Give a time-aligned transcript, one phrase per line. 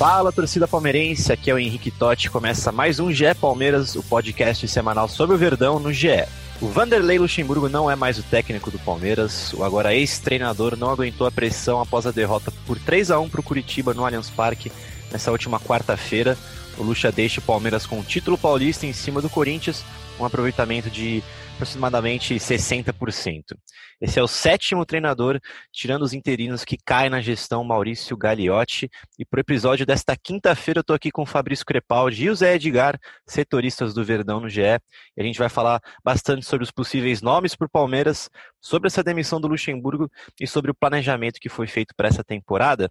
[0.00, 2.30] Fala, torcida palmeirense, aqui é o Henrique Totti.
[2.30, 6.24] Começa mais um GE Palmeiras, o podcast semanal sobre o Verdão no GE.
[6.58, 9.52] O Vanderlei Luxemburgo não é mais o técnico do Palmeiras.
[9.52, 13.40] O agora ex-treinador não aguentou a pressão após a derrota por 3 a 1 para
[13.40, 14.72] o Curitiba no Allianz Parque
[15.12, 16.34] nessa última quarta-feira.
[16.78, 19.84] O Luxa deixa o Palmeiras com o título paulista em cima do Corinthians,
[20.20, 21.22] um aproveitamento de
[21.54, 23.56] aproximadamente 60%.
[24.00, 25.38] Esse é o sétimo treinador,
[25.70, 28.88] tirando os interinos, que cai na gestão Maurício Gagliotti.
[29.18, 32.34] E para o episódio desta quinta-feira, eu estou aqui com o Fabrício Crepaldi e o
[32.34, 34.62] Zé Edgar, setoristas do Verdão no GE.
[34.62, 34.80] E
[35.18, 39.38] a gente vai falar bastante sobre os possíveis nomes para o Palmeiras, sobre essa demissão
[39.38, 40.10] do Luxemburgo
[40.40, 42.90] e sobre o planejamento que foi feito para essa temporada.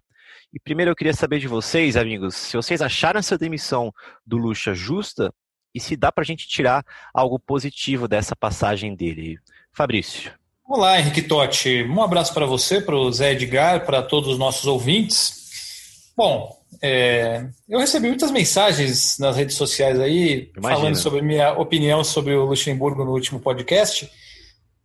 [0.52, 3.92] E primeiro eu queria saber de vocês, amigos, se vocês acharam essa demissão
[4.24, 5.32] do Luxa justa
[5.74, 9.38] e se dá para a gente tirar algo positivo dessa passagem dele.
[9.72, 10.32] Fabrício.
[10.66, 11.82] Olá, Henrique Totti.
[11.82, 16.12] Um abraço para você, para o Zé Edgar, para todos os nossos ouvintes.
[16.16, 20.80] Bom, é, eu recebi muitas mensagens nas redes sociais aí, Imagina.
[20.80, 24.10] falando sobre minha opinião sobre o Luxemburgo no último podcast,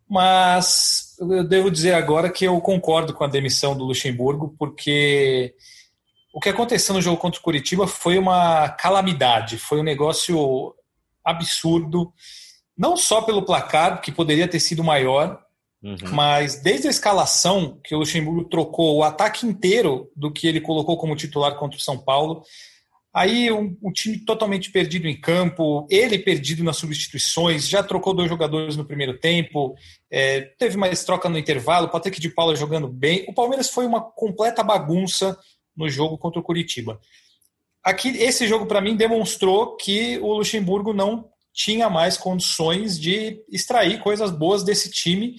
[0.09, 5.53] mas eu devo dizer agora que eu concordo com a demissão do Luxemburgo, porque
[6.35, 10.75] o que aconteceu no jogo contra o Curitiba foi uma calamidade, foi um negócio
[11.23, 12.11] absurdo,
[12.77, 15.41] não só pelo placar, que poderia ter sido maior,
[15.81, 15.95] uhum.
[16.11, 20.97] mas desde a escalação, que o Luxemburgo trocou o ataque inteiro do que ele colocou
[20.97, 22.43] como titular contra o São Paulo.
[23.13, 28.27] Aí um, um, time totalmente perdido em campo, ele perdido nas substituições, já trocou dois
[28.27, 29.73] jogadores no primeiro tempo,
[30.11, 33.23] é, teve mais troca no intervalo, Patrick de Paula jogando bem.
[33.29, 35.39] O Palmeiras foi uma completa bagunça
[35.75, 36.99] no jogo contra o Curitiba.
[37.83, 43.99] Aqui, esse jogo, para mim, demonstrou que o Luxemburgo não tinha mais condições de extrair
[43.99, 45.35] coisas boas desse time,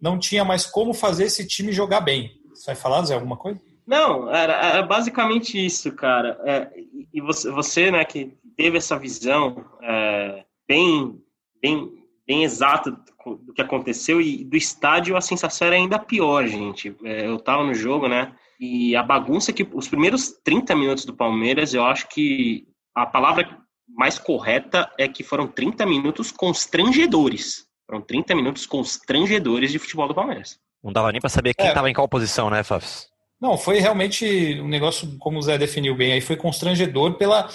[0.00, 2.30] não tinha mais como fazer esse time jogar bem.
[2.54, 3.60] Você vai falar, Zé, alguma coisa?
[3.86, 6.38] Não, era, era basicamente isso, cara.
[6.44, 6.70] É,
[7.12, 11.20] e você, você, né, que teve essa visão é, bem,
[11.62, 11.92] bem,
[12.26, 16.94] bem exata do que aconteceu e do estádio a sensação era ainda pior, gente.
[17.04, 18.34] É, eu tava no jogo, né?
[18.60, 23.58] E a bagunça que os primeiros 30 minutos do Palmeiras, eu acho que a palavra
[23.88, 27.66] mais correta é que foram 30 minutos constrangedores.
[27.86, 30.58] Foram 30 minutos constrangedores de futebol do Palmeiras.
[30.82, 31.90] Não dava nem para saber quem estava é.
[31.90, 33.08] em qual posição, né, Fafs?
[33.40, 37.48] Não, foi realmente um negócio, como o Zé definiu bem, aí foi constrangedor pela,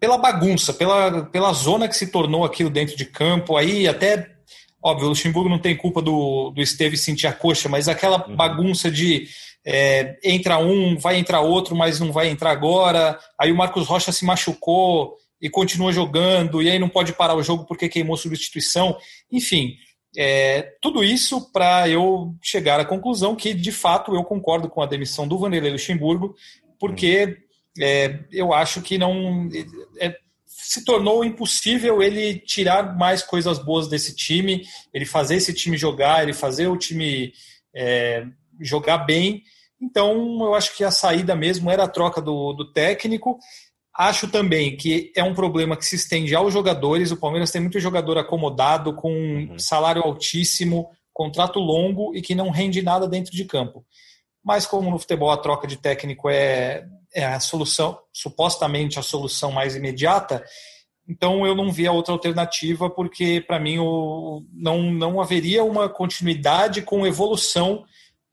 [0.00, 3.56] pela bagunça, pela, pela zona que se tornou aquilo dentro de campo.
[3.56, 4.30] Aí até,
[4.82, 8.34] óbvio, o Luxemburgo não tem culpa do, do Esteves sentir a coxa, mas aquela uhum.
[8.34, 9.28] bagunça de
[9.66, 13.18] é, entra um, vai entrar outro, mas não vai entrar agora.
[13.38, 17.42] Aí o Marcos Rocha se machucou e continua jogando, e aí não pode parar o
[17.42, 18.96] jogo porque queimou substituição.
[19.30, 19.76] Enfim,
[20.16, 24.86] é, tudo isso para eu chegar à conclusão que, de fato, eu concordo com a
[24.86, 26.36] demissão do Vanderlei Luxemburgo,
[26.78, 27.36] porque
[27.78, 29.48] é, eu acho que não
[30.00, 30.16] é,
[30.46, 36.22] se tornou impossível ele tirar mais coisas boas desse time, ele fazer esse time jogar,
[36.22, 37.32] ele fazer o time
[37.74, 38.24] é,
[38.60, 39.42] jogar bem.
[39.80, 43.38] Então, eu acho que a saída mesmo era a troca do, do técnico.
[43.94, 47.10] Acho também que é um problema que se estende aos jogadores.
[47.10, 49.58] O Palmeiras tem muito jogador acomodado, com uhum.
[49.58, 53.84] salário altíssimo, contrato longo e que não rende nada dentro de campo.
[54.44, 59.50] Mas como no futebol a troca de técnico é, é a solução, supostamente a solução
[59.50, 60.44] mais imediata,
[61.08, 65.88] então eu não vi a outra alternativa, porque para mim o, não, não haveria uma
[65.88, 67.84] continuidade com evolução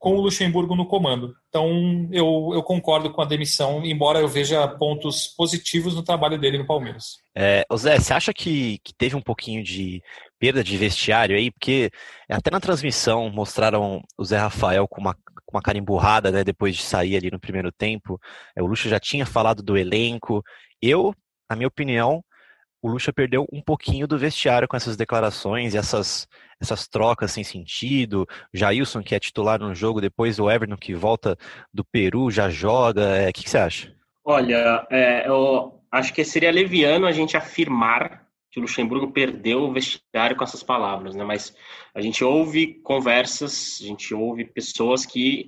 [0.03, 1.33] com o Luxemburgo no comando.
[1.47, 6.57] Então, eu, eu concordo com a demissão, embora eu veja pontos positivos no trabalho dele
[6.57, 7.19] no Palmeiras.
[7.33, 10.03] É, Zé, você acha que, que teve um pouquinho de
[10.37, 11.49] perda de vestiário aí?
[11.49, 11.89] Porque
[12.27, 16.75] até na transmissão mostraram o Zé Rafael com uma, com uma cara emburrada, né, depois
[16.75, 18.19] de sair ali no primeiro tempo.
[18.57, 20.43] É, o Luxa já tinha falado do elenco.
[20.81, 21.15] Eu,
[21.49, 22.21] na minha opinião,
[22.83, 26.27] o Lucha perdeu um pouquinho do vestiário com essas declarações e essas,
[26.59, 28.27] essas trocas sem sentido.
[28.53, 31.37] Jailson, que é titular no jogo, depois o Everton, que volta
[31.73, 33.01] do Peru, já joga.
[33.01, 33.95] É, o é, que, que, você acha?
[34.25, 39.71] Olha, é, eu acho que seria leviano a gente afirmar que o Luxemburgo perdeu o
[39.71, 41.23] vestiário com essas palavras, né?
[41.23, 41.55] Mas
[41.95, 45.47] a gente ouve conversas, a gente ouve pessoas que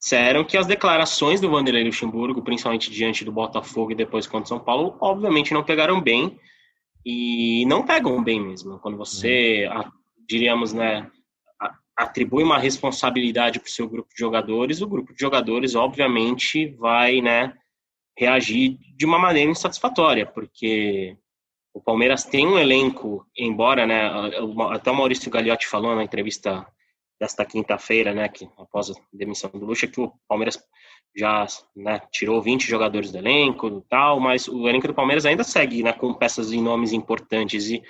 [0.00, 4.48] disseram que as declarações do Vanderlei Luxemburgo, principalmente diante do Botafogo e depois contra o
[4.48, 6.40] São Paulo, obviamente não pegaram bem
[7.04, 8.78] e não pegam bem mesmo.
[8.78, 9.90] Quando você, uhum.
[10.28, 11.10] diríamos, né,
[11.96, 17.20] atribui uma responsabilidade para o seu grupo de jogadores, o grupo de jogadores, obviamente, vai,
[17.20, 17.54] né,
[18.16, 21.16] reagir de uma maneira insatisfatória, porque
[21.74, 24.10] o Palmeiras tem um elenco, embora, né,
[24.70, 26.66] até o Maurício Gagliotti falou na entrevista
[27.18, 30.62] desta quinta-feira, né, que após a demissão do Lucha, que o Palmeiras
[31.14, 35.44] já né, tirou 20 jogadores do elenco e tal, mas o elenco do Palmeiras ainda
[35.44, 37.70] segue né, com peças e nomes importantes.
[37.70, 37.82] E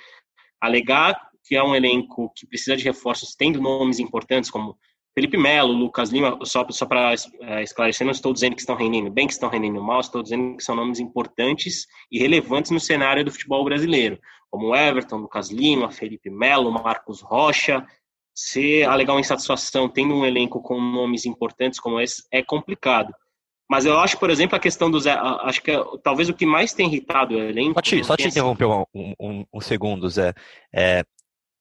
[0.61, 4.77] alegar que é um elenco que precisa de reforços tendo nomes importantes como
[5.13, 9.11] Felipe Melo, Lucas Lima, só, só para é, esclarecer, não estou dizendo que estão rendendo
[9.11, 13.23] bem, que estão rendendo mal, estou dizendo que são nomes importantes e relevantes no cenário
[13.23, 14.17] do futebol brasileiro,
[14.49, 17.85] como Everton, Lucas Lima, Felipe Melo, Marcos Rocha,
[18.33, 23.13] se alegar uma insatisfação tendo um elenco com nomes importantes como esse é complicado.
[23.69, 25.13] Mas eu acho, por exemplo, a questão do Zé.
[25.13, 27.73] Acho que é, talvez o que mais tem irritado o elenco.
[27.75, 28.85] Só te, só te interromper um,
[29.19, 30.33] um, um, segundo, Zé.
[30.71, 31.03] É,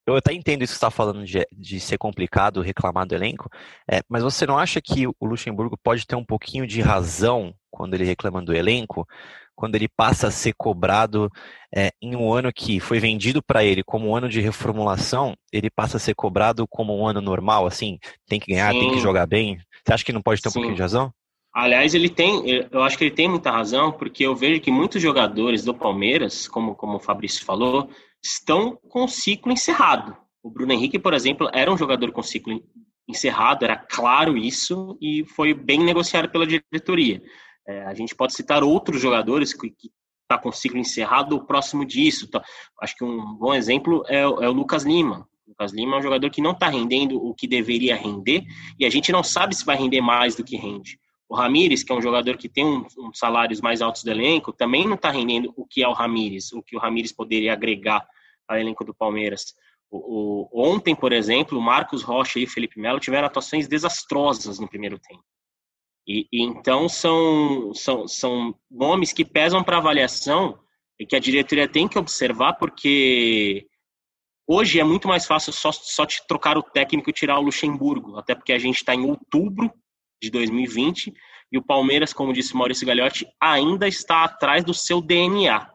[0.07, 3.49] eu até entendo isso que você está falando de, de, ser complicado reclamar do elenco,
[3.89, 7.95] é, mas você não acha que o Luxemburgo pode ter um pouquinho de razão quando
[7.95, 9.07] ele reclama do elenco?
[9.55, 11.31] Quando ele passa a ser cobrado
[11.75, 15.71] é, em um ano que foi vendido para ele como um ano de reformulação, ele
[15.71, 18.81] passa a ser cobrado como um ano normal, assim, tem que ganhar, Sim.
[18.81, 19.59] tem que jogar bem.
[19.85, 21.13] Você acha que não pode ter um pouquinho de razão?
[21.55, 25.03] Aliás, ele tem, eu acho que ele tem muita razão, porque eu vejo que muitos
[25.03, 27.91] jogadores do Palmeiras, como, como o Fabrício falou,
[28.25, 30.17] estão com o ciclo encerrado.
[30.43, 32.63] O Bruno Henrique, por exemplo, era um jogador com ciclo
[33.07, 37.23] encerrado, era claro isso, e foi bem negociado pela diretoria.
[37.67, 39.91] É, a gente pode citar outros jogadores que, que
[40.29, 42.29] tá com ciclo encerrado próximo disso.
[42.29, 42.43] Tá?
[42.81, 45.29] Acho que um bom exemplo é, é, o Lucas Lima.
[45.47, 48.45] O Lucas Lima é um jogador que não está rendendo o que deveria render
[48.79, 50.99] e a gente não sabe se vai render mais do que rende.
[51.29, 54.53] O Ramires, que é um jogador que tem um, um salários mais altos do elenco,
[54.53, 58.07] também não está rendendo o que é o Ramires, o que o Ramires poderia agregar
[58.47, 59.55] ao elenco do Palmeiras.
[59.91, 64.99] O, o, ontem, por exemplo, Marcos Rocha e Felipe Melo tiveram atuações desastrosas no primeiro
[64.99, 65.25] tempo.
[66.07, 70.59] E, e então são, são, são nomes que pesam para avaliação
[70.99, 73.67] e que a diretoria tem que observar, porque
[74.47, 78.17] hoje é muito mais fácil só, só te trocar o técnico e tirar o Luxemburgo,
[78.17, 79.73] até porque a gente está em outubro
[80.23, 81.13] de 2020
[81.51, 85.71] e o Palmeiras, como disse Maurício Gagliotti, ainda está atrás do seu DNA.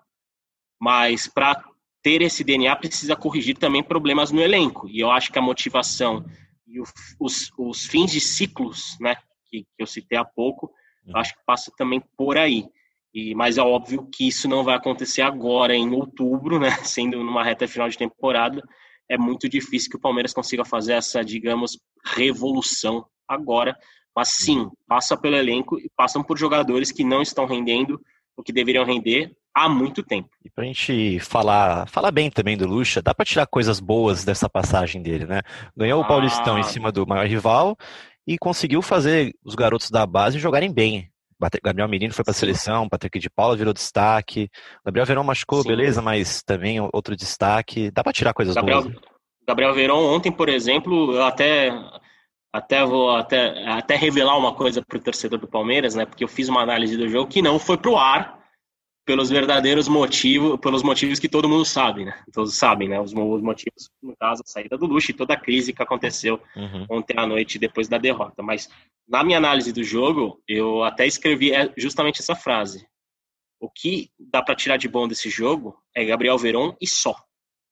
[0.81, 1.63] Mas para
[2.01, 4.87] ter esse DNA precisa corrigir também problemas no elenco.
[4.89, 6.25] E eu acho que a motivação
[6.65, 6.79] e
[7.19, 9.17] os, os fins de ciclos, né,
[9.49, 10.71] que, que eu citei há pouco,
[11.05, 11.17] uhum.
[11.17, 12.65] acho que passa também por aí.
[13.13, 17.43] E, mas é óbvio que isso não vai acontecer agora, em outubro, né, sendo numa
[17.43, 18.61] reta final de temporada.
[19.09, 23.75] É muito difícil que o Palmeiras consiga fazer essa, digamos, revolução agora.
[24.15, 24.71] Mas sim, uhum.
[24.87, 27.99] passa pelo elenco e passam por jogadores que não estão rendendo
[28.35, 30.29] o que deveriam render há muito tempo.
[30.45, 34.47] E pra gente falar, falar bem também do Lucha, dá para tirar coisas boas dessa
[34.47, 35.41] passagem dele, né?
[35.75, 36.05] Ganhou ah.
[36.05, 37.75] o Paulistão em cima do maior rival
[38.27, 41.09] e conseguiu fazer os garotos da base jogarem bem.
[41.63, 44.49] Gabriel Menino foi para a seleção, Patrick de Paula virou destaque.
[44.83, 45.69] Gabriel Verão machucou, Sim.
[45.69, 47.91] beleza, mas também outro destaque.
[47.91, 48.95] Dá para tirar coisas Gabriel, boas.
[49.47, 51.71] Gabriel Verão ontem, por exemplo, eu até
[52.51, 56.05] até vou até, até revelar uma coisa para o torcedor do Palmeiras, né?
[56.05, 58.36] Porque eu fiz uma análise do jogo que não foi para o ar,
[59.07, 62.21] pelos verdadeiros motivos, pelos motivos que todo mundo sabe, né?
[62.33, 62.99] Todos sabem, né?
[62.99, 66.41] Os, os motivos, no caso, a saída do Luxo e toda a crise que aconteceu
[66.53, 66.85] uhum.
[66.89, 68.43] ontem à noite depois da derrota.
[68.43, 68.69] Mas
[69.07, 72.85] na minha análise do jogo, eu até escrevi é justamente essa frase.
[73.61, 77.15] O que dá para tirar de bom desse jogo é Gabriel Veron e só.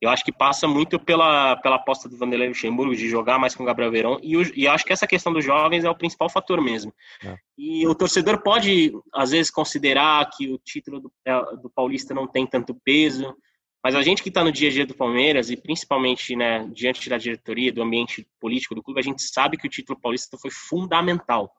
[0.05, 3.63] Eu acho que passa muito pela, pela aposta do Vanderlei Luxemburgo de jogar mais com
[3.63, 6.62] o Gabriel Verón e, e acho que essa questão dos jovens é o principal fator
[6.62, 6.93] mesmo.
[7.24, 7.35] É.
[7.57, 12.27] E o torcedor pode, às vezes, considerar que o título do, é, do Paulista não
[12.27, 13.35] tem tanto peso,
[13.83, 17.09] mas a gente que está no dia a dia do Palmeiras e principalmente né, diante
[17.09, 20.51] da diretoria, do ambiente político do clube, a gente sabe que o título paulista foi
[20.51, 21.51] fundamental.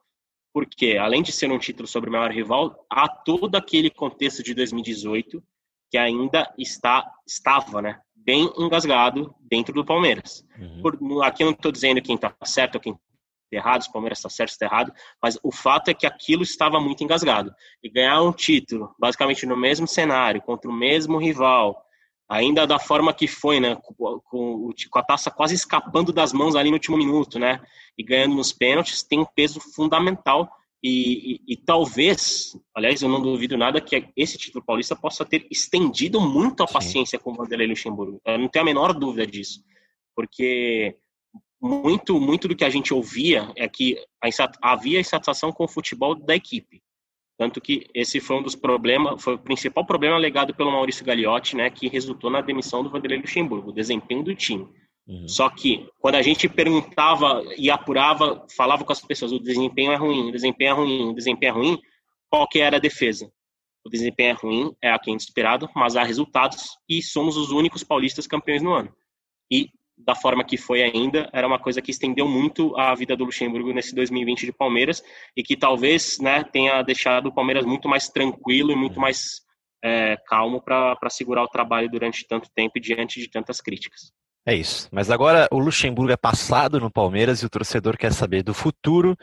[0.53, 4.55] Porque, além de ser um título sobre o maior rival, há todo aquele contexto de
[4.55, 5.43] 2018
[5.91, 10.45] que ainda está estava, né, bem engasgado dentro do Palmeiras.
[10.59, 10.83] Uhum.
[10.83, 13.05] Por, aqui eu não estou dizendo quem está certo ou quem está
[13.53, 14.93] errado, se o Palmeiras está certo ou está errado,
[15.23, 17.55] mas o fato é que aquilo estava muito engasgado.
[17.81, 21.81] E ganhar um título, basicamente no mesmo cenário, contra o mesmo rival,
[22.29, 26.57] ainda da forma que foi, né, com, com, com, a taça quase escapando das mãos
[26.57, 27.61] ali no último minuto, né,
[27.97, 30.51] e ganhando nos pênaltis, tem um peso fundamental
[30.83, 35.47] e, e, e, talvez, aliás, eu não duvido nada que esse título paulista possa ter
[35.51, 37.25] estendido muito a paciência Sim.
[37.25, 38.21] com o Vanderlei Luxemburgo.
[38.25, 39.65] Eu não tenho a menor dúvida disso.
[40.15, 40.97] Porque
[41.61, 43.97] muito, muito do que a gente ouvia é que
[44.63, 46.83] havia insatisfação com o futebol da equipe.
[47.39, 51.55] Tanto que esse foi um dos problemas, foi o principal problema alegado pelo Maurício Gagliotti,
[51.55, 54.67] né, que resultou na demissão do Vanderlei Luxemburgo, o desempenho do time.
[55.07, 55.29] Uhum.
[55.29, 59.97] Só que, quando a gente perguntava e apurava, falava com as pessoas, o desempenho é
[59.97, 61.79] ruim, o desempenho é ruim, o desempenho é ruim,
[62.29, 63.31] qual que era a defesa?
[63.85, 67.85] O desempenho é ruim, é a quem esperado, mas há resultados e somos os únicos
[67.85, 68.93] paulistas campeões no ano.
[69.49, 73.25] E da forma que foi ainda, era uma coisa que estendeu muito a vida do
[73.25, 75.03] Luxemburgo nesse 2020 de Palmeiras
[75.37, 79.41] e que talvez né, tenha deixado o Palmeiras muito mais tranquilo e muito mais
[79.83, 84.13] é, calmo para segurar o trabalho durante tanto tempo e diante de tantas críticas.
[84.49, 84.89] É isso.
[84.93, 89.17] Mas agora o Luxemburgo é passado no Palmeiras e o torcedor quer saber do futuro.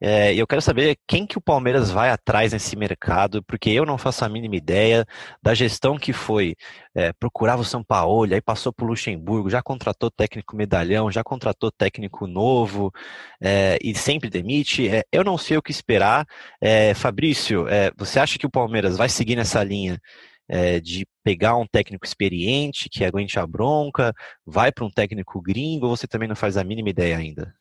[0.00, 3.86] É, e eu quero saber quem que o Palmeiras vai atrás nesse mercado, porque eu
[3.86, 5.06] não faço a mínima ideia
[5.40, 6.56] da gestão que foi.
[6.92, 11.22] É, procurava o São Paulo, aí passou para o Luxemburgo, já contratou técnico medalhão, já
[11.22, 12.92] contratou técnico novo
[13.40, 14.88] é, e sempre demite.
[14.88, 16.26] É, eu não sei o que esperar.
[16.60, 20.00] É, Fabrício, é, você acha que o Palmeiras vai seguir nessa linha?
[20.48, 25.86] É, de pegar um técnico experiente que aguente a bronca, vai para um técnico gringo,
[25.86, 27.54] ou você também não faz a mínima ideia ainda?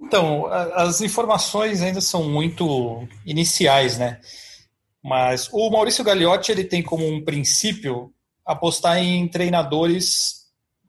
[0.00, 4.20] Então, as informações ainda são muito iniciais, né?
[5.02, 8.12] Mas o Maurício Gagliotti ele tem como um princípio
[8.44, 10.46] apostar em treinadores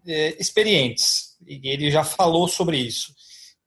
[0.07, 1.37] é, experientes.
[1.45, 3.13] E ele já falou sobre isso,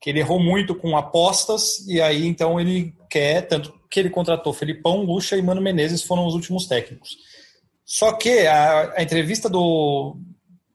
[0.00, 4.52] que ele errou muito com apostas e aí então ele quer tanto que ele contratou
[4.52, 7.16] Felipão, Lucha e Mano Menezes foram os últimos técnicos.
[7.92, 10.16] Só que a, a entrevista do,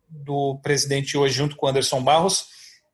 [0.08, 2.46] do presidente hoje, junto com o Anderson Barros,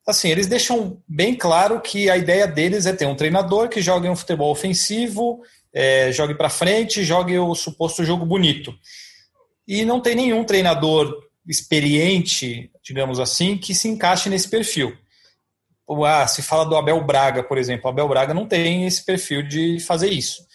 [0.07, 4.07] assim, eles deixam bem claro que a ideia deles é ter um treinador que jogue
[4.07, 5.41] um futebol ofensivo,
[5.73, 8.73] é, jogue para frente, jogue o suposto jogo bonito.
[9.67, 11.13] E não tem nenhum treinador
[11.45, 14.97] experiente, digamos assim, que se encaixe nesse perfil.
[16.07, 17.89] Ah, se fala do Abel Braga, por exemplo.
[17.89, 20.45] Abel Braga não tem esse perfil de fazer isso.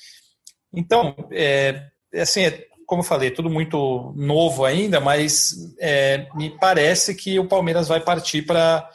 [0.73, 1.83] Então, é,
[2.15, 7.47] assim, é, como eu falei, tudo muito novo ainda, mas é, me parece que o
[7.47, 8.91] Palmeiras vai partir para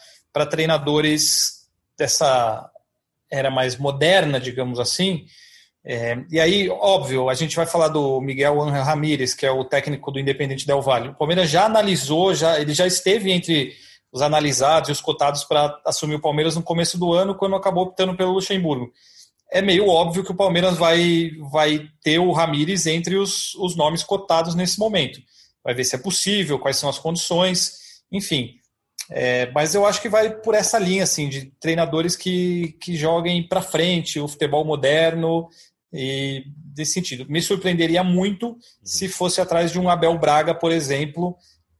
[0.49, 2.71] treinadores dessa
[3.31, 5.27] era mais moderna, digamos assim.
[5.85, 9.63] É, e aí, óbvio, a gente vai falar do Miguel Angel Ramírez, que é o
[9.63, 11.09] técnico do Independente Del Valle.
[11.09, 13.75] O Palmeiras já analisou, já, ele já esteve entre
[14.11, 17.83] os analisados e os cotados para assumir o Palmeiras no começo do ano, quando acabou
[17.83, 18.91] optando pelo Luxemburgo
[19.53, 24.03] é meio óbvio que o Palmeiras vai, vai ter o Ramires entre os, os nomes
[24.03, 25.21] cotados nesse momento.
[25.63, 27.73] Vai ver se é possível, quais são as condições,
[28.11, 28.55] enfim.
[29.11, 33.47] É, mas eu acho que vai por essa linha assim de treinadores que, que joguem
[33.47, 35.47] para frente o futebol moderno
[35.93, 36.43] e
[36.73, 37.29] desse sentido.
[37.29, 41.37] Me surpreenderia muito se fosse atrás de um Abel Braga, por exemplo,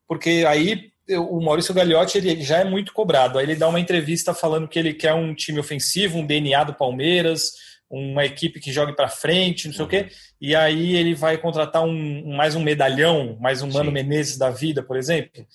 [0.07, 3.37] porque aí o Maurício Gagliotti ele já é muito cobrado.
[3.37, 6.73] Aí ele dá uma entrevista falando que ele quer um time ofensivo, um DNA do
[6.73, 7.51] Palmeiras,
[7.89, 9.87] uma equipe que jogue para frente, não sei uhum.
[9.87, 10.09] o quê.
[10.41, 13.93] E aí ele vai contratar um, mais um medalhão, mais um Mano Sim.
[13.93, 15.45] Menezes da vida, por exemplo.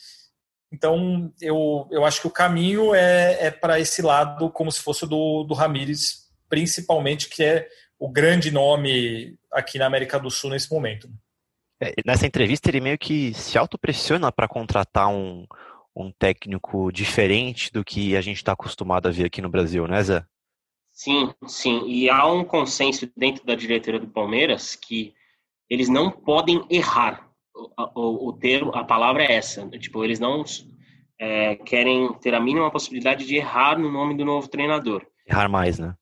[0.72, 5.06] Então eu, eu acho que o caminho é, é para esse lado, como se fosse
[5.06, 10.70] do, do Ramires, principalmente, que é o grande nome aqui na América do Sul nesse
[10.70, 11.08] momento.
[11.80, 15.46] É, nessa entrevista, ele meio que se autopressiona para contratar um,
[15.94, 20.02] um técnico diferente do que a gente está acostumado a ver aqui no Brasil, né,
[20.02, 20.24] Zé?
[20.92, 21.86] Sim, sim.
[21.86, 25.14] E há um consenso dentro da diretoria do Palmeiras que
[25.70, 27.28] eles não podem errar.
[27.54, 29.68] O, o, o termo, a palavra é essa.
[29.78, 30.44] Tipo, eles não
[31.18, 35.06] é, querem ter a mínima possibilidade de errar no nome do novo treinador.
[35.26, 35.94] Errar mais, né?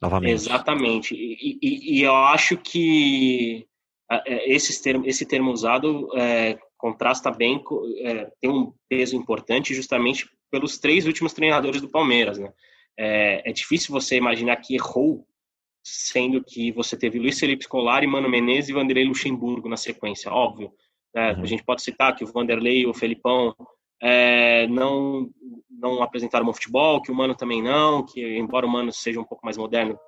[0.00, 0.32] Novamente.
[0.32, 1.14] Exatamente.
[1.14, 3.66] E, e, e eu acho que
[4.26, 7.62] esse termo, esse termo usado é, contrasta bem,
[8.00, 12.52] é, tem um peso importante justamente pelos três últimos treinadores do Palmeiras, né?
[12.96, 15.26] É, é, difícil você imaginar que errou,
[15.82, 20.70] sendo que você teve Luiz Felipe Scolari, Mano Menezes e Vanderlei Luxemburgo na sequência, óbvio.
[21.14, 21.32] Né?
[21.32, 21.42] Uhum.
[21.42, 23.54] A gente pode citar que o Vanderlei e o Felipão
[24.00, 25.28] é, não,
[25.70, 29.24] não apresentaram bom futebol, que o Mano também não, que embora o Mano seja um
[29.24, 29.98] pouco mais moderno,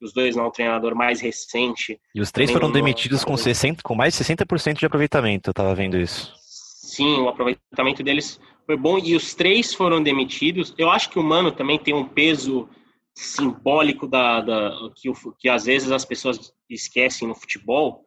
[0.00, 2.00] os dois não o treinador mais recente.
[2.14, 5.74] E os três foram demitidos com, 60, com mais de 60% de aproveitamento, eu estava
[5.74, 6.34] vendo isso.
[6.38, 10.74] Sim, o aproveitamento deles foi bom e os três foram demitidos.
[10.76, 12.68] Eu acho que o Mano também tem um peso
[13.14, 18.04] simbólico da, da que, que às vezes as pessoas esquecem no futebol,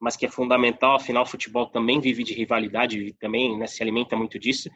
[0.00, 0.96] mas que é fundamental.
[0.96, 4.70] Afinal, o futebol também vive de rivalidade e também né, se alimenta muito disso.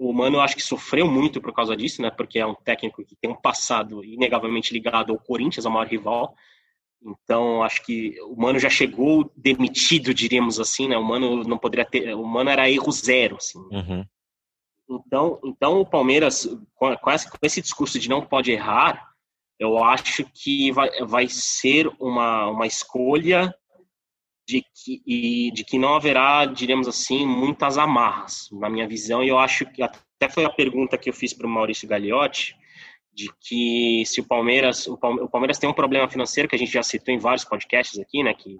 [0.00, 2.10] O Mano, eu acho que sofreu muito por causa disso, né?
[2.10, 6.34] Porque é um técnico que tem um passado inegavelmente ligado ao Corinthians, a maior rival.
[7.04, 10.96] Então, acho que o Mano já chegou demitido, diríamos assim, né?
[10.96, 12.14] O Mano não poderia ter.
[12.14, 13.58] O Mano era erro zero, assim.
[13.70, 14.06] Uhum.
[14.88, 17.10] então, então o Palmeiras, com, com
[17.42, 19.06] esse discurso de não pode errar,
[19.58, 23.54] eu acho que vai, vai ser uma, uma escolha
[24.50, 29.28] de que, e, de que não haverá, diremos assim, muitas amarras, na minha visão, e
[29.28, 32.56] eu acho que até foi a pergunta que eu fiz para o Maurício Gagliotti,
[33.12, 36.82] de que se o Palmeiras, o Palmeiras tem um problema financeiro que a gente já
[36.82, 38.56] citou em vários podcasts aqui, né, que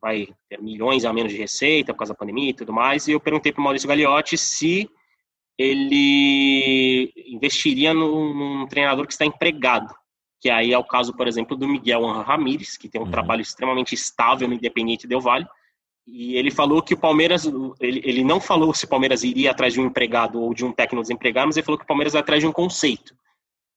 [0.00, 3.12] vai ter milhões a menos de receita por causa da pandemia e tudo mais, e
[3.12, 4.88] eu perguntei para o Maurício Gagliotti se
[5.56, 9.94] ele investiria num, num, treinador que está empregado,
[10.40, 13.10] que aí é o caso, por exemplo, do Miguel Ramírez, que tem um uhum.
[13.10, 15.46] trabalho extremamente estável no Independente Del Vale,
[16.06, 17.44] e ele falou que o Palmeiras,
[17.78, 20.72] ele, ele não falou se o Palmeiras iria atrás de um empregado ou de um
[20.72, 23.14] técnico desempregado, mas ele falou que o Palmeiras vai atrás de um conceito.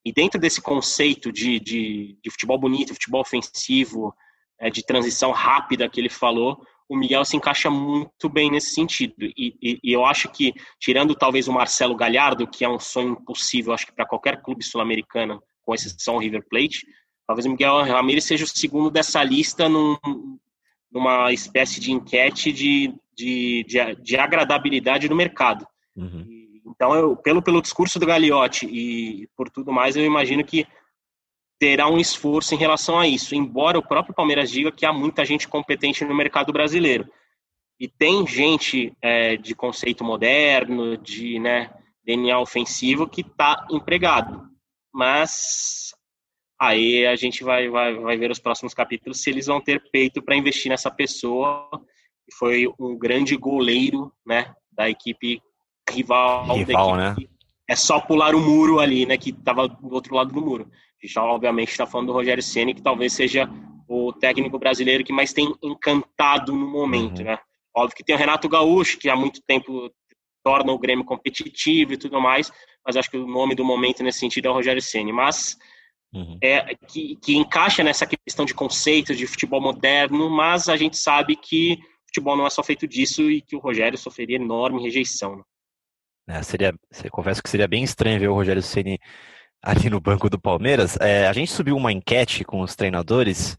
[0.06, 4.14] E dentro desse conceito de, de, de futebol bonito, futebol ofensivo,
[4.60, 9.14] é, de transição rápida que ele falou, o Miguel se encaixa muito bem nesse sentido.
[9.20, 13.10] E, e, e, eu acho que, tirando talvez o Marcelo Galhardo, que é um sonho
[13.10, 16.86] impossível, acho que para qualquer clube sul-americano, com exceção River Plate,
[17.28, 19.98] talvez o Miguel Ramirez seja o segundo dessa lista num,
[20.92, 25.66] numa espécie de enquete de, de, de, de agradabilidade no mercado.
[25.96, 26.44] Uhum.
[26.66, 30.68] Então, eu, pelo, pelo discurso do Gagliotti e por tudo mais, eu imagino que
[31.60, 35.24] terá um esforço em relação a isso, embora o próprio Palmeiras diga que há muita
[35.24, 37.08] gente competente no mercado brasileiro.
[37.80, 44.53] E tem gente é, de conceito moderno, de né, DNA ofensivo, que está empregado.
[44.94, 45.94] Mas
[46.60, 50.22] aí a gente vai, vai, vai ver os próximos capítulos se eles vão ter peito
[50.22, 51.70] para investir nessa pessoa,
[52.26, 55.42] que foi um grande goleiro né, da equipe
[55.90, 57.16] rival, rival né?
[57.70, 60.70] é só pular o muro ali, né, que estava do outro lado do muro.
[60.72, 63.50] A gente, obviamente, está falando do Rogério Ceni, que talvez seja
[63.88, 67.26] o técnico brasileiro que mais tem encantado no momento, uhum.
[67.26, 67.40] né?
[67.76, 69.92] Óbvio que tem o Renato Gaúcho, que há muito tempo
[70.44, 72.52] torna o Grêmio competitivo e tudo mais,
[72.86, 75.12] mas acho que o nome do momento nesse sentido é o Rogério Ceni.
[75.12, 75.58] Mas
[76.14, 76.38] uhum.
[76.42, 81.36] é que, que encaixa nessa questão de conceitos de futebol moderno, mas a gente sabe
[81.36, 85.38] que futebol não é só feito disso e que o Rogério sofreria enorme rejeição.
[85.38, 85.44] Né?
[86.28, 86.74] É, seria,
[87.12, 89.00] confesso que seria bem estranho ver o Rogério Ceni
[89.62, 90.98] ali no banco do Palmeiras.
[91.00, 93.58] É, a gente subiu uma enquete com os treinadores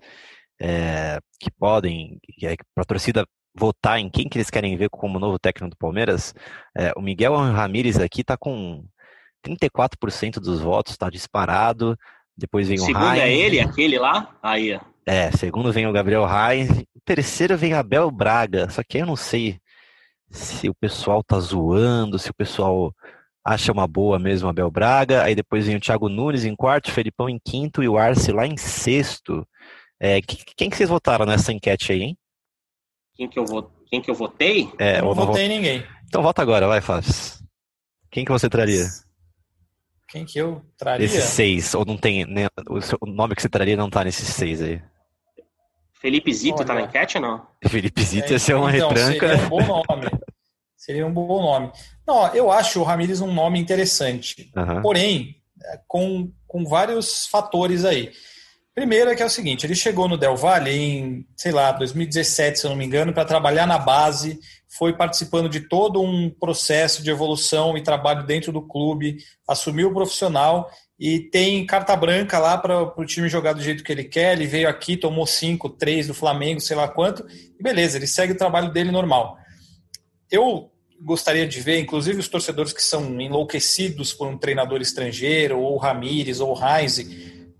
[0.61, 4.88] é, que podem, que é, para a torcida votar em quem que eles querem ver
[4.90, 6.35] como novo técnico do Palmeiras.
[6.77, 8.85] É, o Miguel Ramírez aqui está com
[9.47, 11.97] 34% dos votos, está disparado.
[12.37, 13.23] Depois vem o Segundo Heinz.
[13.23, 14.37] é ele, aquele lá?
[14.43, 14.79] Aí.
[15.07, 16.69] É, segundo vem o Gabriel Reis.
[17.05, 18.69] Terceiro vem Abel Braga.
[18.71, 19.61] Só que eu não sei
[20.31, 22.93] se o pessoal tá zoando, se o pessoal
[23.45, 25.23] acha uma boa mesmo Abel Braga.
[25.23, 28.33] Aí depois vem o Thiago Nunes em quarto, o Felipão em quinto e o Arce
[28.33, 29.47] lá em sexto.
[30.01, 30.21] É,
[30.57, 32.19] quem que vocês votaram nessa enquete aí, hein?
[33.14, 33.68] Quem que eu, vot...
[33.87, 34.70] quem que eu votei?
[34.79, 35.55] É, eu não votei vot...
[35.55, 35.87] ninguém.
[36.07, 37.11] Então vota agora, vai, Fábio.
[38.11, 38.85] Quem que você traria?
[40.09, 41.05] Quem que eu traria?
[41.05, 44.05] Esses seis, ou não tem, né, o, seu, o nome que você traria não tá
[44.05, 44.81] nesses seis aí.
[45.94, 47.46] Felipe Zito Olha, tá na enquete ou não?
[47.66, 49.29] Felipe Zito é, ia ser uma então, retranca.
[49.29, 50.11] Seria um bom nome.
[50.77, 51.72] seria um bom nome.
[52.07, 54.53] Não, eu acho o Ramires um nome interessante.
[54.55, 54.83] Uhum.
[54.83, 58.12] Porém, é, com, com vários fatores aí.
[58.75, 62.59] Primeiro é que é o seguinte, ele chegou no Del Valle em, sei lá, 2017,
[62.59, 67.01] se eu não me engano, para trabalhar na base, foi participando de todo um processo
[67.01, 72.59] de evolução e trabalho dentro do clube, assumiu o profissional e tem carta branca lá
[72.59, 74.33] para o time jogar do jeito que ele quer.
[74.33, 78.33] Ele veio aqui, tomou cinco, três do Flamengo, sei lá quanto, e beleza, ele segue
[78.33, 79.39] o trabalho dele normal.
[80.29, 85.77] Eu gostaria de ver, inclusive os torcedores que são enlouquecidos por um treinador estrangeiro, ou
[85.77, 86.99] Ramires, ou Heinz,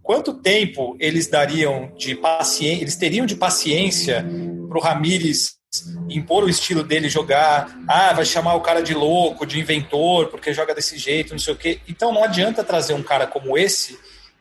[0.05, 4.25] quanto tempo eles dariam de paciência, eles teriam de paciência
[4.69, 5.57] para o Ramires
[6.09, 10.53] impor o estilo dele jogar, ah, vai chamar o cara de louco, de inventor, porque
[10.53, 11.81] joga desse jeito, não sei o quê.
[11.89, 13.99] Então não adianta trazer um cara como esse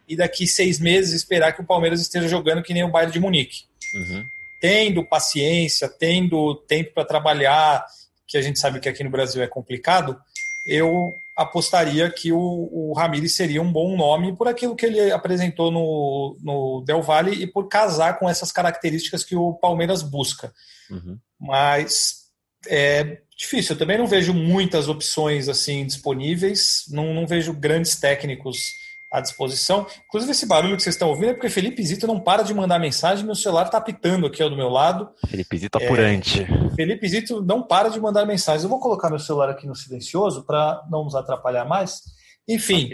[0.08, 3.20] e daqui seis meses esperar que o Palmeiras esteja jogando que nem o Bayern de
[3.20, 3.64] Munique.
[3.96, 4.24] Uhum.
[4.62, 7.84] Tendo paciência, tendo tempo para trabalhar,
[8.28, 10.20] que a gente sabe que aqui no Brasil é complicado,
[10.68, 15.72] eu apostaria que o, o Ramires seria um bom nome por aquilo que ele apresentou
[15.72, 20.54] no, no Del Valle e por casar com essas características que o Palmeiras busca.
[20.90, 21.18] Uhum.
[21.40, 22.24] Mas
[22.68, 23.74] é difícil.
[23.74, 26.86] Eu também não vejo muitas opções assim disponíveis.
[26.90, 28.83] Não, não vejo grandes técnicos
[29.14, 29.86] à disposição.
[30.08, 32.80] Inclusive, esse barulho que vocês estão ouvindo é porque Felipe Zito não para de mandar
[32.80, 35.08] mensagem, meu celular está apitando aqui ao do meu lado.
[35.28, 36.42] Felipe Zito apurante.
[36.42, 38.64] É, Felipe Zito não para de mandar mensagens.
[38.64, 42.02] Eu vou colocar meu celular aqui no silencioso para não nos atrapalhar mais.
[42.50, 42.90] Enfim,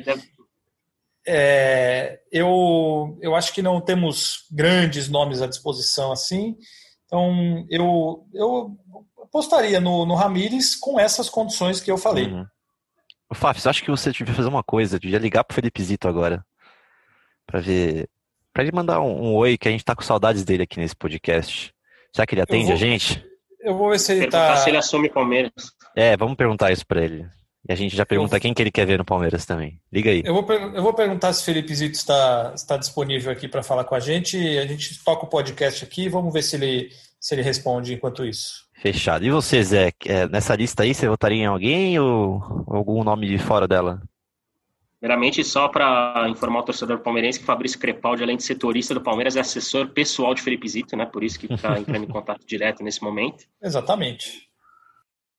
[1.25, 6.57] é, eu, eu acho que não temos grandes nomes à disposição assim.
[7.05, 8.77] Então, eu, eu
[9.23, 12.25] apostaria no, no Ramires com essas condições que eu falei.
[12.25, 12.45] Uhum.
[13.35, 16.43] Fábio, acho que você devia fazer uma coisa, devia ligar pro Felipe Zito agora.
[17.45, 18.09] Pra ver.
[18.53, 20.95] Pra ele mandar um, um oi, que a gente tá com saudades dele aqui nesse
[20.95, 21.73] podcast.
[22.13, 23.23] Será que ele atende vou, a gente?
[23.61, 24.57] Eu vou ver se ele Perguntar tá.
[24.57, 25.51] se ele assume Palmeiras.
[25.95, 27.27] É, vamos perguntar isso pra ele.
[27.67, 29.79] E a gente já pergunta Eu- quem que ele quer ver no Palmeiras também.
[29.91, 30.21] Liga aí.
[30.25, 33.83] Eu vou, eu vou perguntar se o Felipe Zito está, está disponível aqui para falar
[33.83, 34.37] com a gente.
[34.57, 38.25] A gente toca o podcast aqui e vamos ver se ele, se ele responde enquanto
[38.25, 38.67] isso.
[38.81, 39.25] Fechado.
[39.25, 39.91] E você, Zé?
[40.05, 44.01] É, nessa lista aí, você votaria em alguém ou algum nome de fora dela?
[45.01, 49.35] Primeiramente, só para informar o torcedor palmeirense que Fabrício Crepaldi, além de setorista do Palmeiras,
[49.37, 51.05] é assessor pessoal de Felipe Zito, né?
[51.05, 53.45] Por isso que está entrando em contato direto nesse momento.
[53.63, 54.48] Exatamente.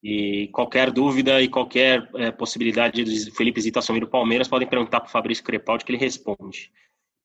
[0.03, 5.01] E qualquer dúvida e qualquer é, possibilidade de Felipe Zito assumir o Palmeiras, podem perguntar
[5.01, 6.71] para o Fabrício Crepaldi que ele responde.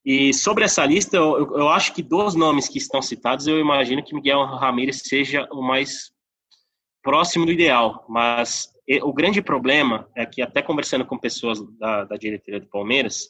[0.03, 4.03] E sobre essa lista, eu, eu acho que dos nomes que estão citados, eu imagino
[4.03, 6.11] que Miguel Ramírez seja o mais
[7.01, 8.05] próximo do ideal.
[8.09, 13.29] Mas o grande problema é que, até conversando com pessoas da, da diretoria do Palmeiras,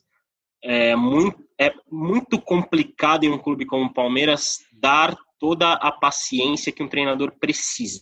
[0.63, 6.71] é muito, é muito complicado em um clube como o Palmeiras dar toda a paciência
[6.71, 8.01] que um treinador precisa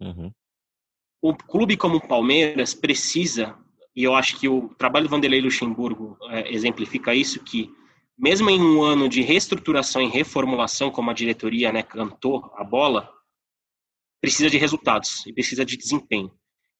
[0.00, 0.30] Uhum.
[1.26, 3.56] O clube como o Palmeiras precisa,
[3.96, 7.70] e eu acho que o trabalho do Vanderlei Luxemburgo é, exemplifica isso, que
[8.16, 13.10] mesmo em um ano de reestruturação e reformulação, como a diretoria né, cantou a bola,
[14.20, 16.30] precisa de resultados e precisa de desempenho.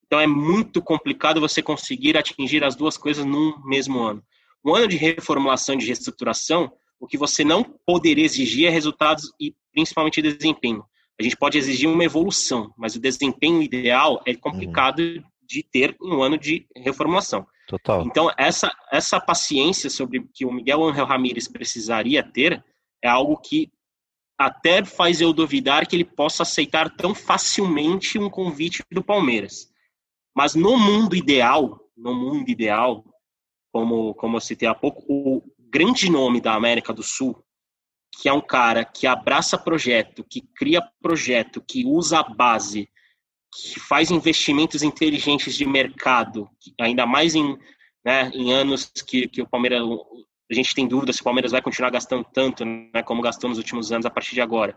[0.04, 4.22] Então é muito complicado você conseguir atingir as duas coisas num mesmo ano.
[4.62, 9.24] Um ano de reformulação e de reestruturação, o que você não poderia exigir é resultados
[9.40, 10.84] e principalmente desempenho.
[11.18, 15.02] A gente pode exigir uma evolução, mas o desempenho ideal é complicado
[15.46, 17.46] de ter em um ano de reformulação.
[17.66, 18.02] Total.
[18.02, 22.62] Então, essa, essa paciência sobre que o Miguel Angel Ramírez precisaria ter
[23.02, 23.70] é algo que
[24.38, 29.72] até faz eu duvidar que ele possa aceitar tão facilmente um convite do Palmeiras.
[30.34, 33.04] Mas no mundo ideal, no mundo ideal,
[33.72, 37.43] como, como eu citei há pouco, o grande nome da América do Sul,
[38.20, 42.88] que é um cara que abraça projeto, que cria projeto, que usa a base,
[43.52, 46.48] que faz investimentos inteligentes de mercado,
[46.80, 47.56] ainda mais em,
[48.04, 49.82] né, em anos que, que o Palmeiras.
[50.50, 53.58] A gente tem dúvida se o Palmeiras vai continuar gastando tanto né, como gastou nos
[53.58, 54.76] últimos anos a partir de agora.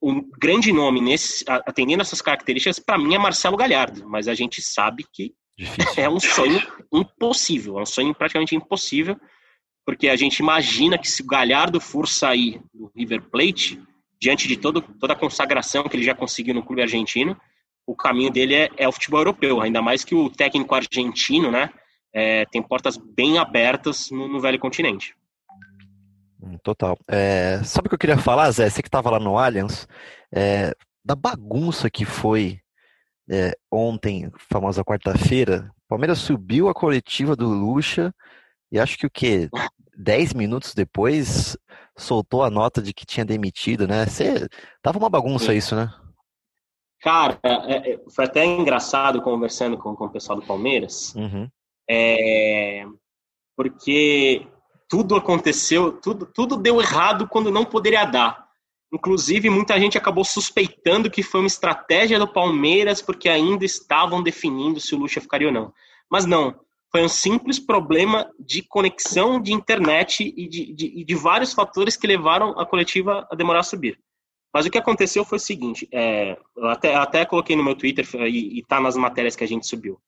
[0.00, 4.62] Um grande nome nesse, atendendo essas características, para mim, é Marcelo Galhardo, mas a gente
[4.62, 6.04] sabe que Difícil.
[6.04, 9.18] é um sonho impossível, é um sonho praticamente impossível,
[9.88, 13.82] porque a gente imagina que se o Galhardo for sair do River Plate,
[14.20, 17.34] diante de todo, toda a consagração que ele já conseguiu no clube argentino,
[17.86, 21.70] o caminho dele é, é o futebol europeu, ainda mais que o técnico argentino, né,
[22.12, 25.14] é, tem portas bem abertas no, no velho continente.
[26.38, 26.98] Hum, Total.
[27.08, 28.68] É, sabe o que eu queria falar, Zé?
[28.68, 29.88] Você que estava lá no Allianz,
[30.30, 32.60] é, da bagunça que foi
[33.30, 38.12] é, ontem, famosa quarta-feira, Palmeiras subiu a coletiva do Lucha
[38.70, 39.48] e acho que o quê?
[40.00, 41.56] Dez minutos depois
[41.96, 44.06] soltou a nota de que tinha demitido, né?
[44.06, 44.48] Você,
[44.80, 45.92] tava uma bagunça isso, né?
[47.00, 51.48] Cara, é, é, foi até engraçado conversando com, com o pessoal do Palmeiras, Uhum.
[51.88, 52.84] é,
[53.56, 54.46] porque
[54.88, 58.48] tudo aconteceu, tudo, tudo deu errado quando não poderia dar.
[58.92, 64.80] Inclusive, muita gente acabou suspeitando que foi uma estratégia do Palmeiras porque ainda estavam definindo
[64.80, 65.72] se o Lucha ficaria ou não.
[66.10, 66.58] Mas não,
[66.90, 72.06] foi um simples problema de conexão de internet e de, de, de vários fatores que
[72.06, 73.98] levaram a coletiva a demorar a subir.
[74.52, 78.06] Mas o que aconteceu foi o seguinte, é, eu até, até coloquei no meu Twitter
[78.26, 80.00] e está nas matérias que a gente subiu.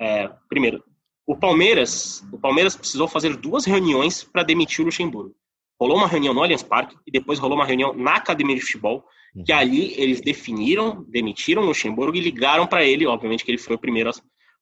[0.00, 0.82] É, primeiro,
[1.26, 5.34] o Palmeiras, o Palmeiras precisou fazer duas reuniões para demitir o Luxemburgo.
[5.80, 9.04] Rolou uma reunião no Allianz Parque e depois rolou uma reunião na academia de futebol,
[9.44, 13.74] que ali eles definiram, demitiram o Luxemburgo e ligaram para ele, obviamente que ele foi
[13.74, 14.10] o primeiro,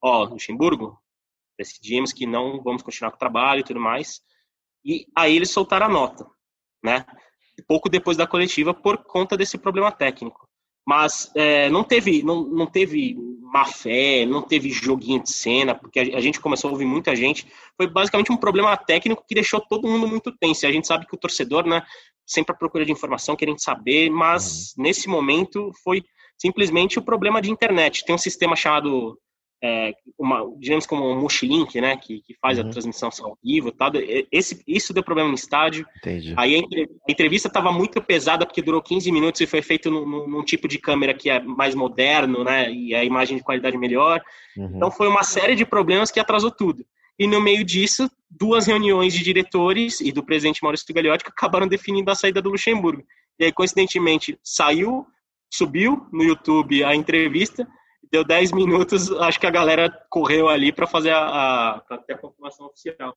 [0.02, 0.98] ó, oh, Luxemburgo,
[1.68, 4.20] decidimos que não vamos continuar com o trabalho e tudo mais.
[4.84, 6.26] E aí eles soltaram a nota,
[6.82, 7.04] né?
[7.68, 10.48] Pouco depois da coletiva por conta desse problema técnico.
[10.86, 13.16] Mas é, não teve não, não teve
[13.52, 17.14] má fé, não teve joguinho de cena, porque a, a, gente começou a ouvir muita
[17.14, 17.46] gente.
[17.76, 20.64] Foi basicamente um problema técnico que deixou todo mundo muito tenso.
[20.64, 21.82] E a gente sabe que o torcedor, né,
[22.26, 24.84] sempre à procura de informação, querendo saber, mas uhum.
[24.84, 26.02] nesse momento foi
[26.38, 28.04] simplesmente o problema de internet.
[28.04, 29.18] Tem um sistema chamado
[29.62, 32.66] é, uma, digamos como um Mushlink, né, que, que faz uhum.
[32.66, 33.92] a transmissão ao vivo, tal.
[34.32, 35.86] Esse, isso deu problema no estádio.
[35.98, 36.34] Entendi.
[36.36, 40.44] Aí a entrevista estava muito pesada porque durou 15 minutos e foi feito num, num,
[40.44, 44.20] tipo de câmera que é mais moderno, né, e a imagem de qualidade melhor.
[44.56, 44.72] Uhum.
[44.74, 46.84] Então foi uma série de problemas que atrasou tudo.
[47.16, 51.68] E no meio disso, duas reuniões de diretores e do presidente Maurício Gagliotti que acabaram
[51.68, 53.04] definindo a saída do Luxemburgo.
[53.38, 55.06] E aí, coincidentemente, saiu,
[55.52, 57.68] subiu no YouTube a entrevista
[58.12, 62.66] deu 10 minutos, acho que a galera correu ali para fazer a, a, a confirmação
[62.66, 63.16] oficial.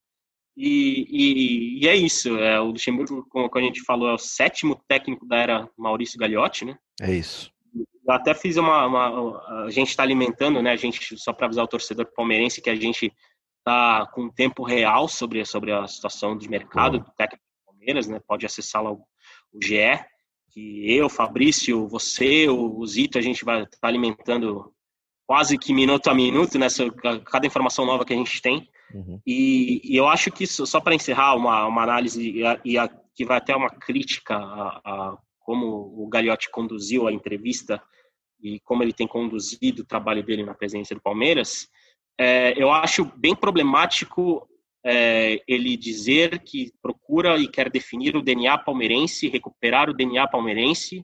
[0.55, 2.38] E, e, e, é isso.
[2.38, 6.63] É, o Luxemburgo, como a gente falou, é o sétimo técnico da era Maurício Gagliotti,
[6.63, 6.77] né?
[7.01, 7.51] É isso.
[7.75, 8.86] Eu até fiz uma.
[8.86, 10.71] uma a gente está alimentando, né?
[10.71, 13.12] A gente, só para avisar o torcedor palmeirense que a gente
[13.58, 18.21] está com tempo real sobre, sobre a situação de mercado do técnico do Palmeiras, né?
[18.25, 19.03] Pode acessar lá o,
[19.51, 19.99] o GE,
[20.51, 24.73] que eu, Fabrício, você, o Zito, a gente vai estar tá alimentando
[25.25, 28.69] quase que minuto a minuto nessa cada informação nova que a gente tem.
[28.93, 29.19] Uhum.
[29.25, 32.77] E, e, eu acho que isso, só para encerrar uma, uma análise e, a, e
[32.77, 37.81] a, que vai até uma crítica a, a, como o Gagliotti conduziu a entrevista
[38.41, 41.67] e como ele tem conduzido o trabalho dele na presidência do Palmeiras,
[42.19, 44.47] é, eu acho bem problemático
[44.85, 51.03] é, ele dizer que procura e quer definir o DNA palmeirense, recuperar o DNA palmeirense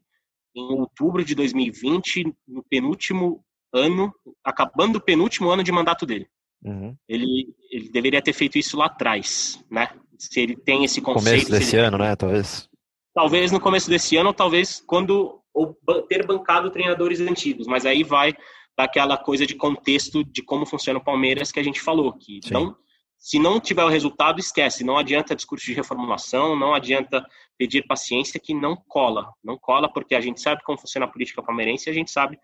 [0.56, 6.28] em outubro de 2020, no penúltimo ano, acabando o penúltimo ano de mandato dele.
[6.64, 6.96] Uhum.
[7.08, 9.90] Ele, ele deveria ter feito isso lá atrás, né?
[10.18, 11.46] Se ele tem esse conceito.
[11.46, 11.86] Começo desse ele...
[11.86, 12.16] ano, né?
[12.16, 12.70] Talvez.
[13.14, 15.76] Talvez no começo desse ano, ou talvez quando ou
[16.08, 18.34] ter bancado treinadores antigos, mas aí vai
[18.78, 22.76] daquela coisa de contexto de como funciona o Palmeiras que a gente falou, que então
[23.22, 24.84] se não tiver o resultado, esquece.
[24.84, 27.24] Não adianta discurso de reformulação, não adianta
[27.56, 29.32] pedir paciência que não cola.
[29.44, 32.40] Não cola porque a gente sabe como funciona a política palmeirense e a gente sabe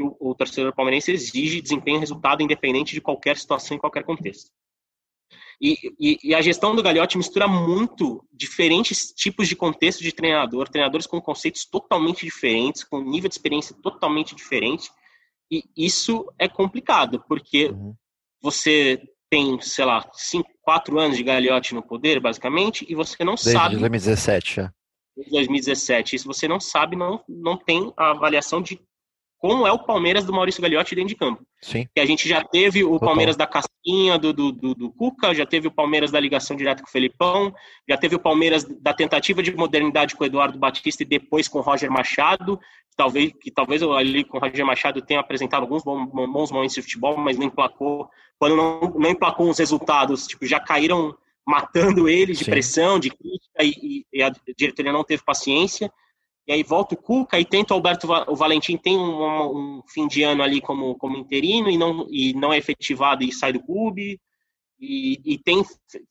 [0.00, 4.02] que o, o torcedor palmeirense exige desempenho e resultado independente de qualquer situação em qualquer
[4.02, 4.50] contexto.
[5.60, 10.70] E, e, e, a gestão do Gagliotti mistura muito diferentes tipos de contexto de treinador,
[10.70, 14.90] treinadores com conceitos totalmente diferentes, com nível de experiência totalmente diferente.
[15.50, 17.94] E isso é complicado, porque uhum.
[18.40, 23.34] você tem, sei lá, cinco, quatro anos de Gagliotti no poder, basicamente, e você não
[23.34, 23.76] Desde sabe.
[23.76, 24.72] 2017, já.
[25.30, 26.16] 2017.
[26.16, 28.80] Isso você não sabe, não, não tem a avaliação de
[29.40, 31.42] como é o Palmeiras do Maurício Gagliotti dentro de campo.
[31.62, 31.88] Sim.
[31.94, 33.08] Que a gente já teve o Total.
[33.08, 36.82] Palmeiras da casquinha do, do, do, do, Cuca, já teve o Palmeiras da ligação direta
[36.82, 37.52] com o Felipão,
[37.88, 41.58] já teve o Palmeiras da tentativa de modernidade com o Eduardo Batista e depois com
[41.58, 45.82] o Roger Machado, que talvez, que talvez ali com o Roger Machado tenha apresentado alguns
[45.82, 48.10] bons momentos de futebol, mas não emplacou.
[48.38, 52.50] Quando não, não emplacou os resultados, tipo, já caíram matando ele de Sim.
[52.50, 55.90] pressão, de crítica, e, e a diretoria não teve paciência
[56.46, 60.08] e aí volta o Cuca e tenta o Alberto o Valentim tem um, um, fim
[60.08, 63.62] de ano ali como, como interino e não, e não é efetivado e sai do
[63.62, 64.20] clube.
[64.80, 65.62] E, e tem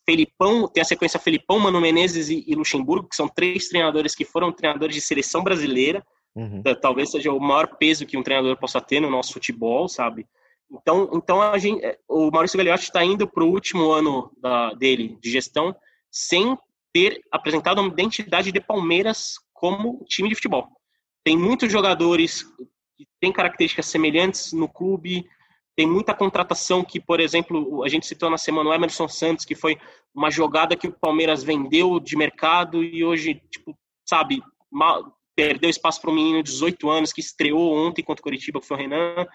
[0.06, 4.24] Felipão, tem a sequência Felipão, Mano Menezes e, e, Luxemburgo, que são três treinadores que
[4.24, 6.06] foram treinadores de seleção brasileira.
[6.36, 6.62] Uhum.
[6.80, 10.28] Talvez seja o maior peso que um treinador possa ter no nosso futebol, sabe?
[10.72, 15.18] Então, então a gente, o Maurício Gagliotti está indo para o último ano da, dele
[15.20, 15.76] de gestão
[16.12, 16.56] sem
[16.94, 20.70] ter apresentado uma identidade de Palmeiras como time de futebol.
[21.22, 22.44] Tem muitos jogadores
[22.98, 25.28] que têm características semelhantes no clube,
[25.76, 29.56] tem muita contratação que, por exemplo, a gente citou na semana o Emerson Santos, que
[29.56, 29.78] foi
[30.16, 34.42] uma jogada que o Palmeiras vendeu de mercado e hoje, tipo, sabe,
[34.72, 38.60] mal, perdeu espaço para um menino de 18 anos que estreou ontem contra o Curitiba,
[38.62, 39.26] que foi o Renan.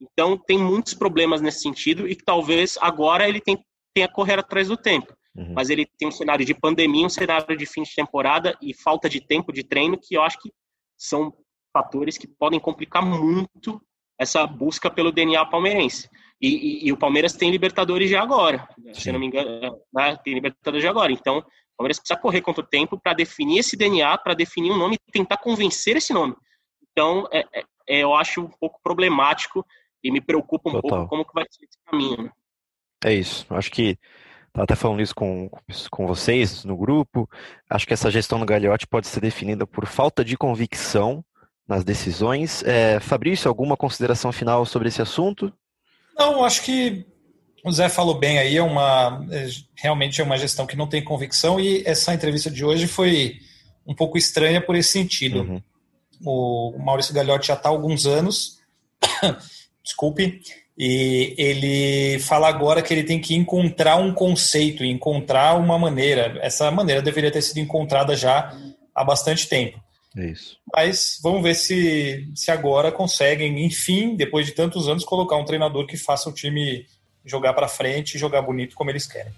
[0.00, 3.58] Então, tem muitos problemas nesse sentido e que talvez agora ele tenha
[3.94, 5.14] que correr atrás do tempo.
[5.36, 5.54] Uhum.
[5.54, 9.08] Mas ele tem um cenário de pandemia, um cenário de fim de temporada e falta
[9.08, 10.52] de tempo de treino, que eu acho que
[10.96, 11.32] são
[11.72, 13.80] fatores que podem complicar muito
[14.18, 16.10] essa busca pelo DNA palmeirense.
[16.40, 18.94] E, e, e o Palmeiras tem Libertadores já agora, Sim.
[18.94, 20.16] se não me engano, né?
[20.24, 21.12] tem Libertadores já agora.
[21.12, 21.44] Então, o
[21.76, 25.12] Palmeiras precisa correr contra o tempo para definir esse DNA, para definir um nome e
[25.12, 26.34] tentar convencer esse nome.
[26.90, 29.64] Então, é, é, é, eu acho um pouco problemático
[30.02, 30.90] e me preocupa um Total.
[30.90, 32.24] pouco como que vai ser esse caminho.
[32.24, 32.30] Né?
[33.04, 33.46] É isso.
[33.50, 33.98] Acho que
[34.50, 35.48] Estava até falando isso com,
[35.90, 37.30] com vocês no grupo.
[37.68, 41.24] Acho que essa gestão do Gagliotti pode ser definida por falta de convicção
[41.68, 42.64] nas decisões.
[42.64, 45.52] É, Fabrício, alguma consideração final sobre esse assunto?
[46.18, 47.06] Não, acho que
[47.64, 51.04] o Zé falou bem aí, é uma é, realmente é uma gestão que não tem
[51.04, 53.38] convicção e essa entrevista de hoje foi
[53.86, 55.42] um pouco estranha por esse sentido.
[55.42, 55.62] Uhum.
[56.24, 58.58] O Maurício Gagliotti já está há alguns anos,
[59.82, 60.42] desculpe,
[60.82, 66.38] e ele fala agora que ele tem que encontrar um conceito, encontrar uma maneira.
[66.40, 68.50] Essa maneira deveria ter sido encontrada já
[68.94, 69.78] há bastante tempo.
[70.16, 70.56] É isso.
[70.74, 75.86] Mas vamos ver se, se agora conseguem, enfim, depois de tantos anos, colocar um treinador
[75.86, 76.86] que faça o time
[77.26, 79.34] jogar para frente e jogar bonito como eles querem.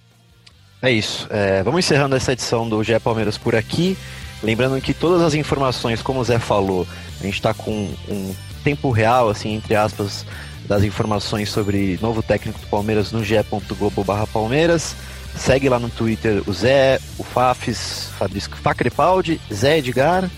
[0.81, 1.27] É isso.
[1.29, 3.99] É, vamos encerrando essa edição do GE Palmeiras por aqui.
[4.45, 6.87] Lembrando que todas as informações, como o Zé falou,
[7.19, 10.25] a gente está com um tempo real, assim, entre aspas,
[10.67, 14.95] das informações sobre novo técnico do Palmeiras no ge.globo Palmeiras.
[15.37, 20.31] Segue lá no Twitter o Zé, o Fafis, Fabrício Facrepaldi, Zé Edgar,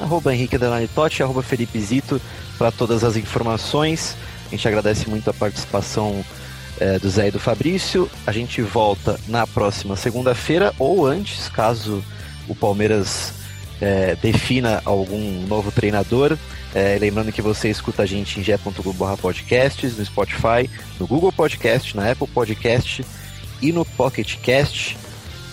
[0.00, 0.58] arroba Henrique
[0.94, 2.20] Totti, arroba Felipe Zito
[2.56, 4.16] para todas as informações.
[4.46, 6.24] A gente agradece muito a participação
[6.80, 8.10] é, do Zé e do Fabrício.
[8.26, 12.02] A gente volta na próxima segunda-feira ou antes, caso
[12.48, 13.43] o Palmeiras
[13.84, 16.38] é, defina algum novo treinador.
[16.74, 21.94] É, lembrando que você escuta a gente em g.globo podcasts, no Spotify, no Google Podcast,
[21.94, 23.04] na Apple Podcast
[23.60, 24.96] e no Pocket Cast.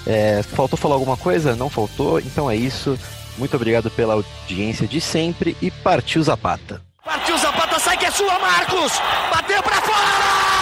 [0.07, 1.57] É, faltou falar alguma coisa?
[1.57, 2.19] Não faltou?
[2.19, 2.97] Então é isso.
[3.37, 6.81] Muito obrigado pela audiência de sempre e partiu Zapata.
[7.03, 8.93] Partiu Zapata, sai que é sua, Marcos!
[9.29, 10.60] Bateu pra fora!